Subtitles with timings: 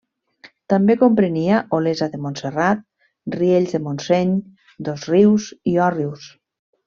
[0.71, 2.81] També comprenia Olesa de Montserrat,
[3.37, 4.33] Riells de Montseny,
[4.89, 6.27] Dosrius i Òrrius.